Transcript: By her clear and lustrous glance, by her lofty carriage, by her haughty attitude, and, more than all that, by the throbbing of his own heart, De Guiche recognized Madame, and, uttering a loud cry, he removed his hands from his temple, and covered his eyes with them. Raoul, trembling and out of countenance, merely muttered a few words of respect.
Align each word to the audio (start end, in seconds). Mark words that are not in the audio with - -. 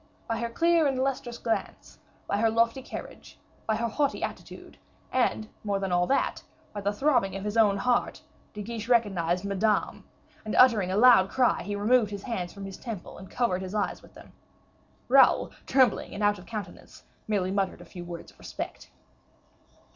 By 0.27 0.39
her 0.39 0.49
clear 0.49 0.87
and 0.87 0.97
lustrous 1.03 1.37
glance, 1.37 1.99
by 2.25 2.37
her 2.39 2.49
lofty 2.49 2.81
carriage, 2.81 3.37
by 3.67 3.75
her 3.75 3.87
haughty 3.87 4.23
attitude, 4.23 4.79
and, 5.11 5.47
more 5.63 5.77
than 5.77 5.91
all 5.91 6.07
that, 6.07 6.41
by 6.73 6.81
the 6.81 6.91
throbbing 6.91 7.35
of 7.35 7.43
his 7.43 7.55
own 7.55 7.77
heart, 7.77 8.23
De 8.55 8.63
Guiche 8.63 8.89
recognized 8.89 9.45
Madame, 9.45 10.03
and, 10.43 10.55
uttering 10.55 10.89
a 10.89 10.97
loud 10.97 11.29
cry, 11.29 11.61
he 11.61 11.75
removed 11.75 12.09
his 12.09 12.23
hands 12.23 12.51
from 12.51 12.65
his 12.65 12.77
temple, 12.77 13.19
and 13.19 13.29
covered 13.29 13.61
his 13.61 13.75
eyes 13.75 14.01
with 14.01 14.15
them. 14.15 14.31
Raoul, 15.07 15.51
trembling 15.67 16.15
and 16.15 16.23
out 16.23 16.39
of 16.39 16.47
countenance, 16.47 17.03
merely 17.27 17.51
muttered 17.51 17.81
a 17.81 17.85
few 17.85 18.03
words 18.03 18.31
of 18.31 18.39
respect. 18.39 18.89